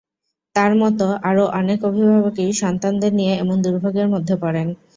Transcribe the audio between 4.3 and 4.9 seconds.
পড়েন।